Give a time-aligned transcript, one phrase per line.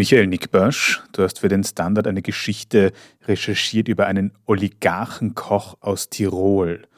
[0.00, 2.94] Michael Nickbasch, du hast für den Standard eine Geschichte
[3.28, 6.88] recherchiert über einen Oligarchenkoch aus Tirol.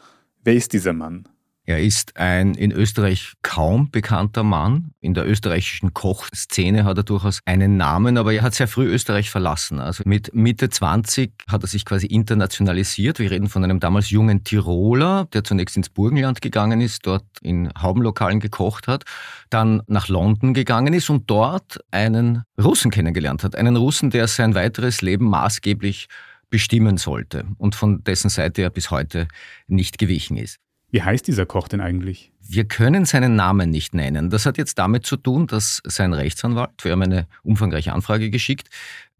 [0.44, 1.26] Wer ist dieser Mann?
[1.64, 4.94] Er ist ein in Österreich kaum bekannter Mann.
[5.00, 9.30] In der österreichischen Kochszene hat er durchaus einen Namen, aber er hat sehr früh Österreich
[9.30, 9.78] verlassen.
[9.78, 13.20] Also mit Mitte 20 hat er sich quasi internationalisiert.
[13.20, 17.70] Wir reden von einem damals jungen Tiroler, der zunächst ins Burgenland gegangen ist, dort in
[17.80, 19.04] Haubenlokalen gekocht hat,
[19.48, 23.54] dann nach London gegangen ist und dort einen Russen kennengelernt hat.
[23.54, 26.08] Einen Russen, der sein weiteres Leben maßgeblich
[26.50, 29.28] bestimmen sollte und von dessen Seite er bis heute
[29.68, 30.58] nicht gewichen ist.
[30.92, 32.32] Wie heißt dieser Koch denn eigentlich?
[32.46, 34.28] Wir können seinen Namen nicht nennen.
[34.28, 38.68] Das hat jetzt damit zu tun, dass sein Rechtsanwalt, wir haben eine umfangreiche Anfrage geschickt,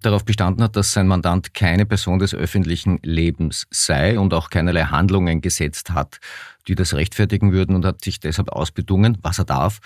[0.03, 4.83] darauf bestanden hat, dass sein Mandant keine Person des öffentlichen Lebens sei und auch keinerlei
[4.83, 6.21] Handlungen gesetzt hat,
[6.69, 9.79] die das rechtfertigen würden und hat sich deshalb ausbedungen, was er darf,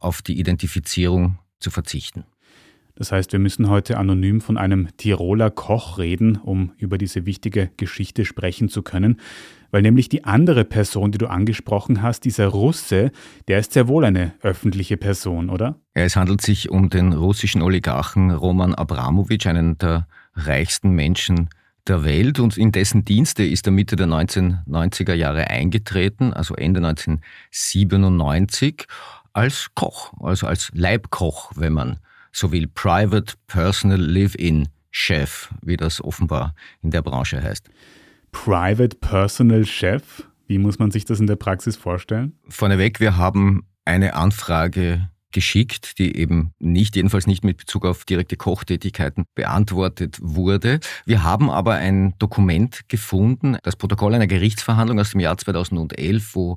[0.00, 2.24] auf die Identifizierung zu verzichten.
[2.98, 7.70] Das heißt, wir müssen heute anonym von einem Tiroler Koch reden, um über diese wichtige
[7.76, 9.20] Geschichte sprechen zu können.
[9.70, 13.12] Weil nämlich die andere Person, die du angesprochen hast, dieser Russe,
[13.46, 15.76] der ist sehr wohl eine öffentliche Person, oder?
[15.94, 21.50] Es handelt sich um den russischen Oligarchen Roman Abramowitsch, einen der reichsten Menschen
[21.86, 26.84] der Welt und in dessen Dienste ist er Mitte der 1990er Jahre eingetreten, also Ende
[26.84, 28.86] 1997,
[29.32, 31.98] als Koch, also als Leibkoch, wenn man
[32.38, 37.68] so will, Private Personal Live-In Chef, wie das offenbar in der Branche heißt.
[38.32, 40.24] Private Personal Chef?
[40.46, 42.38] Wie muss man sich das in der Praxis vorstellen?
[42.48, 48.36] Vorneweg, wir haben eine Anfrage geschickt, die eben nicht, jedenfalls nicht mit Bezug auf direkte
[48.36, 50.80] Kochtätigkeiten beantwortet wurde.
[51.04, 56.56] Wir haben aber ein Dokument gefunden, das Protokoll einer Gerichtsverhandlung aus dem Jahr 2011, wo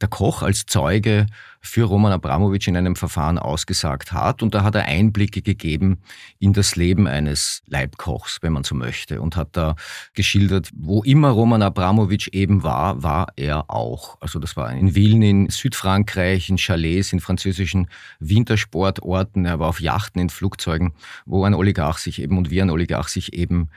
[0.00, 1.26] der Koch als Zeuge
[1.62, 4.42] für Roman Abramowitsch in einem Verfahren ausgesagt hat.
[4.42, 5.98] Und da hat er Einblicke gegeben
[6.40, 9.76] in das Leben eines Leibkochs, wenn man so möchte, und hat da
[10.14, 14.18] geschildert, wo immer Roman Abramowitsch eben war, war er auch.
[14.20, 17.88] Also das war in Villen in Südfrankreich, in Chalets, in französischen
[18.18, 20.94] Wintersportorten, er war auf Yachten, in Flugzeugen,
[21.26, 23.70] wo ein Oligarch sich eben und wie ein Oligarch sich eben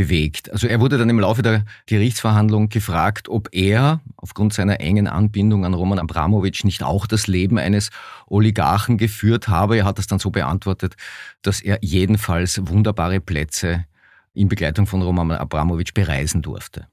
[0.00, 0.50] bewegt.
[0.50, 5.66] Also er wurde dann im Laufe der Gerichtsverhandlung gefragt, ob er aufgrund seiner engen Anbindung
[5.66, 7.90] an Roman Abramowitsch nicht auch das Leben eines
[8.26, 9.76] Oligarchen geführt habe.
[9.76, 10.94] Er hat das dann so beantwortet,
[11.42, 13.84] dass er jedenfalls wunderbare Plätze
[14.32, 16.86] in Begleitung von Roman Abramowitsch bereisen durfte.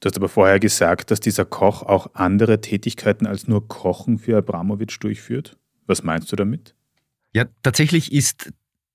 [0.00, 4.38] Du hast aber vorher gesagt, dass dieser Koch auch andere Tätigkeiten als nur Kochen für
[4.38, 5.56] Abramowitsch durchführt.
[5.86, 6.74] Was meinst du damit?
[7.32, 8.52] Ja, tatsächlich ist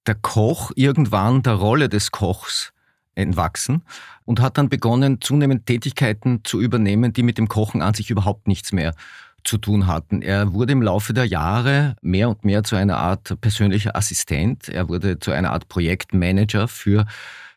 [0.08, 2.74] der Koch irgendwann der Rolle des Kochs
[3.16, 3.84] entwachsen
[4.26, 8.48] und hat dann begonnen, zunehmend Tätigkeiten zu übernehmen, die mit dem Kochen an sich überhaupt
[8.48, 8.94] nichts mehr
[9.44, 10.22] zu tun hatten.
[10.22, 14.70] Er wurde im Laufe der Jahre mehr und mehr zu einer Art persönlicher Assistent.
[14.70, 17.06] Er wurde zu einer Art Projektmanager für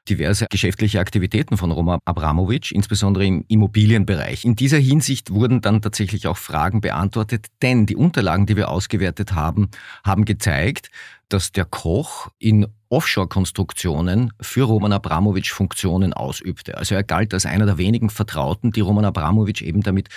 [0.09, 4.45] diverse geschäftliche Aktivitäten von Roman Abramowitsch, insbesondere im Immobilienbereich.
[4.45, 9.35] In dieser Hinsicht wurden dann tatsächlich auch Fragen beantwortet, denn die Unterlagen, die wir ausgewertet
[9.35, 9.69] haben,
[10.05, 10.91] haben gezeigt,
[11.29, 16.79] dass der Koch in Offshore-Konstruktionen für Roman Abramowitsch Funktionen ausübte.
[16.79, 20.09] Also er galt als einer der wenigen Vertrauten, die Roman Abramowitsch eben damit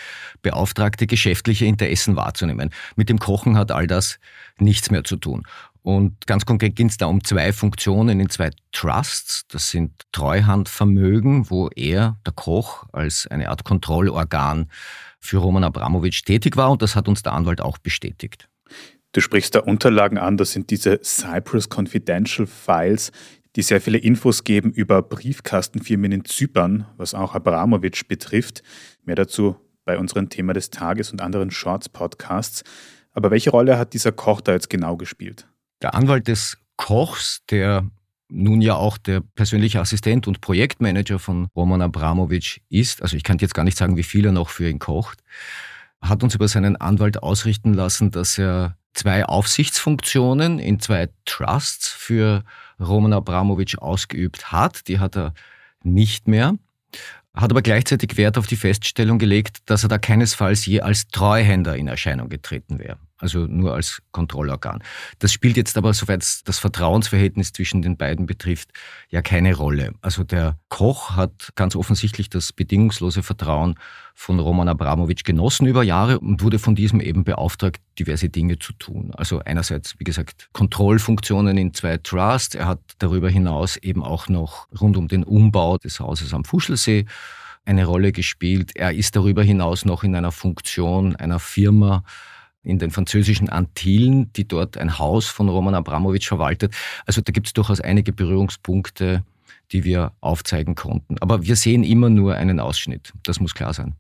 [0.42, 2.70] beauftragte, geschäftliche Interessen wahrzunehmen.
[2.96, 4.20] Mit dem Kochen hat all das
[4.58, 5.44] nichts mehr zu tun.
[5.84, 9.48] Und ganz konkret ging es da um zwei Funktionen in zwei Trusts.
[9.48, 14.70] Das sind Treuhandvermögen, wo er, der Koch, als eine Art Kontrollorgan
[15.20, 16.72] für Roman Abramowitsch tätig war.
[16.72, 18.48] Und das hat uns der Anwalt auch bestätigt.
[19.14, 23.12] Du sprichst da Unterlagen an, das sind diese Cyprus Confidential Files,
[23.58, 28.64] die sehr viele Infos geben über Briefkastenfirmen in Zypern, was auch Abramowitsch betrifft.
[29.04, 32.64] Mehr dazu bei unserem Thema des Tages und anderen Shorts-Podcasts.
[33.12, 35.46] Aber welche Rolle hat dieser Koch da jetzt genau gespielt?
[35.82, 37.86] Der Anwalt des Kochs, der
[38.30, 43.38] nun ja auch der persönliche Assistent und Projektmanager von Roman Abramowitsch ist, also ich kann
[43.40, 45.20] jetzt gar nicht sagen, wie viel er noch für ihn kocht,
[46.02, 52.44] hat uns über seinen Anwalt ausrichten lassen, dass er zwei Aufsichtsfunktionen in zwei Trusts für
[52.80, 54.88] Roman Abramowitsch ausgeübt hat.
[54.88, 55.34] Die hat er
[55.84, 56.56] nicht mehr
[57.34, 61.78] hat aber gleichzeitig Wert auf die Feststellung gelegt, dass er da keinesfalls je als Treuhänder
[61.78, 64.84] in Erscheinung getreten wäre also nur als Kontrollorgan.
[65.20, 68.70] Das spielt jetzt aber, soweit das Vertrauensverhältnis zwischen den beiden betrifft,
[69.10, 69.94] ja keine Rolle.
[70.02, 73.76] Also der Koch hat ganz offensichtlich das bedingungslose Vertrauen
[74.16, 78.74] von Roman Abramowitsch genossen über Jahre und wurde von diesem eben beauftragt, diverse Dinge zu
[78.74, 79.12] tun.
[79.16, 82.56] Also einerseits, wie gesagt, Kontrollfunktionen in zwei Trusts.
[82.56, 87.06] Er hat darüber hinaus eben auch noch rund um den Umbau des Hauses am Fuschelsee
[87.66, 88.76] eine Rolle gespielt.
[88.76, 92.04] Er ist darüber hinaus noch in einer Funktion einer Firma
[92.64, 96.74] in den französischen Antillen, die dort ein Haus von Roman Abramowitsch verwaltet.
[97.06, 99.24] Also da gibt es durchaus einige Berührungspunkte,
[99.72, 101.18] die wir aufzeigen konnten.
[101.20, 103.14] Aber wir sehen immer nur einen Ausschnitt.
[103.24, 103.96] Das muss klar sein.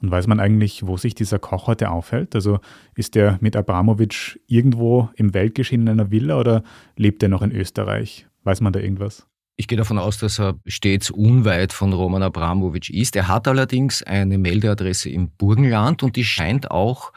[0.00, 2.34] Und weiß man eigentlich, wo sich dieser Koch heute aufhält?
[2.34, 2.60] Also
[2.94, 6.62] ist er mit Abramowitsch irgendwo im Weltgeschehen in einer Villa oder
[6.96, 8.26] lebt er noch in Österreich?
[8.44, 9.26] Weiß man da irgendwas?
[9.56, 13.14] Ich gehe davon aus, dass er stets unweit von Roman Abramowitsch ist.
[13.14, 17.12] Er hat allerdings eine Meldeadresse im Burgenland und die scheint auch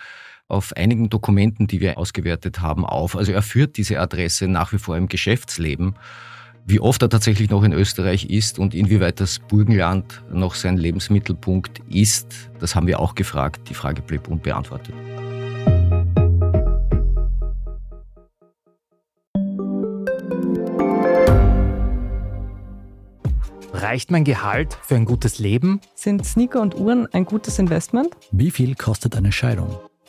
[0.47, 3.15] auf einigen Dokumenten, die wir ausgewertet haben, auf.
[3.15, 5.95] Also er führt diese Adresse nach wie vor im Geschäftsleben.
[6.65, 11.81] Wie oft er tatsächlich noch in Österreich ist und inwieweit das Burgenland noch sein Lebensmittelpunkt
[11.89, 13.69] ist, das haben wir auch gefragt.
[13.69, 14.95] Die Frage blieb unbeantwortet.
[23.73, 25.81] Reicht mein Gehalt für ein gutes Leben?
[25.95, 28.15] Sind Sneaker und Uhren ein gutes Investment?
[28.31, 29.77] Wie viel kostet eine Scheidung?